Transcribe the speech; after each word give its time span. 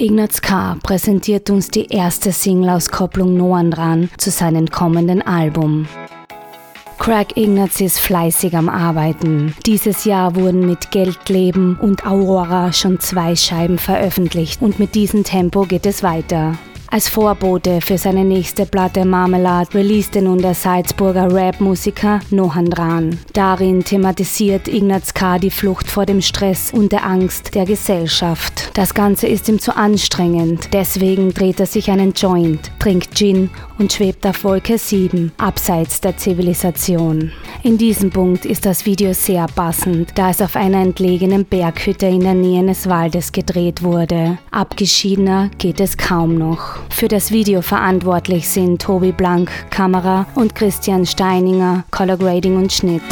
Ignaz 0.00 0.40
K. 0.40 0.76
präsentiert 0.80 1.50
uns 1.50 1.70
die 1.70 1.86
erste 1.86 2.30
Single-Auskopplung 2.30 3.36
Noandran 3.36 4.08
zu 4.16 4.30
seinem 4.30 4.68
kommenden 4.68 5.22
Album. 5.22 5.88
Craig 6.98 7.36
Ignaz 7.36 7.80
ist 7.80 7.98
fleißig 7.98 8.56
am 8.56 8.68
Arbeiten. 8.68 9.56
Dieses 9.66 10.04
Jahr 10.04 10.36
wurden 10.36 10.66
mit 10.66 10.92
Geldleben 10.92 11.76
und 11.80 12.06
Aurora 12.06 12.72
schon 12.72 13.00
zwei 13.00 13.34
Scheiben 13.34 13.78
veröffentlicht 13.78 14.62
und 14.62 14.78
mit 14.78 14.94
diesem 14.94 15.24
Tempo 15.24 15.62
geht 15.62 15.84
es 15.84 16.04
weiter. 16.04 16.56
Als 16.90 17.10
Vorbote 17.10 17.82
für 17.82 17.98
seine 17.98 18.24
nächste 18.24 18.64
Platte 18.64 19.04
Marmelade 19.04 19.74
releaste 19.74 20.22
nun 20.22 20.38
der 20.38 20.54
Salzburger 20.54 21.30
Rap-Musiker 21.30 22.20
Nohan 22.30 22.64
Dran. 22.70 23.18
Darin 23.34 23.84
thematisiert 23.84 24.68
Ignaz 24.68 25.12
K. 25.12 25.38
die 25.38 25.50
Flucht 25.50 25.86
vor 25.86 26.06
dem 26.06 26.22
Stress 26.22 26.72
und 26.72 26.90
der 26.92 27.04
Angst 27.04 27.54
der 27.54 27.66
Gesellschaft. 27.66 28.70
Das 28.72 28.94
Ganze 28.94 29.26
ist 29.26 29.50
ihm 29.50 29.58
zu 29.58 29.76
anstrengend, 29.76 30.70
deswegen 30.72 31.34
dreht 31.34 31.60
er 31.60 31.66
sich 31.66 31.90
einen 31.90 32.14
Joint, 32.14 32.70
trinkt 32.88 33.14
Gin 33.14 33.50
und 33.78 33.92
schwebt 33.92 34.26
auf 34.26 34.44
Wolke 34.44 34.78
7, 34.78 35.32
abseits 35.36 36.00
der 36.00 36.16
Zivilisation. 36.16 37.32
In 37.62 37.76
diesem 37.76 38.08
Punkt 38.08 38.46
ist 38.46 38.64
das 38.64 38.86
Video 38.86 39.12
sehr 39.12 39.46
passend, 39.46 40.12
da 40.14 40.30
es 40.30 40.40
auf 40.40 40.56
einer 40.56 40.80
entlegenen 40.80 41.44
Berghütte 41.44 42.06
in 42.06 42.20
der 42.20 42.32
Nähe 42.32 42.60
eines 42.60 42.88
Waldes 42.88 43.32
gedreht 43.32 43.82
wurde. 43.82 44.38
Abgeschiedener 44.52 45.50
geht 45.58 45.80
es 45.80 45.98
kaum 45.98 46.36
noch. 46.36 46.78
Für 46.88 47.08
das 47.08 47.30
Video 47.30 47.60
verantwortlich 47.60 48.48
sind 48.48 48.80
Tobi 48.80 49.12
Blank, 49.12 49.50
Kamera 49.68 50.26
und 50.34 50.54
Christian 50.54 51.04
Steininger, 51.04 51.84
Color 51.90 52.16
Grading 52.16 52.56
und 52.56 52.72
Schnitt. 52.72 53.02